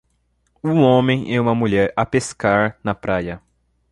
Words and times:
Um 0.63 0.79
homem 0.81 1.31
e 1.31 1.39
uma 1.39 1.53
mulher 1.53 1.93
a 1.95 2.03
pescar 2.07 2.75
na 2.83 2.95
praia. 2.95 3.39